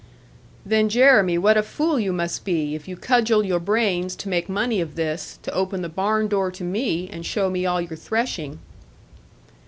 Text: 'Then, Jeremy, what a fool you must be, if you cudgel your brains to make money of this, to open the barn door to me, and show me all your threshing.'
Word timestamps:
'Then, 0.65 0.89
Jeremy, 0.89 1.37
what 1.37 1.57
a 1.57 1.61
fool 1.61 1.99
you 1.99 2.11
must 2.11 2.43
be, 2.43 2.73
if 2.73 2.87
you 2.87 2.97
cudgel 2.97 3.45
your 3.45 3.59
brains 3.59 4.15
to 4.15 4.29
make 4.29 4.49
money 4.49 4.81
of 4.81 4.95
this, 4.95 5.37
to 5.43 5.53
open 5.53 5.83
the 5.83 5.89
barn 5.89 6.27
door 6.27 6.49
to 6.49 6.63
me, 6.63 7.07
and 7.13 7.23
show 7.23 7.51
me 7.51 7.67
all 7.67 7.79
your 7.79 7.95
threshing.' 7.95 8.57